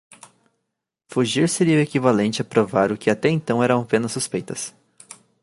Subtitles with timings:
[1.09, 4.73] Fugir seria equivalente a provar o que até então eram apenas suspeitas.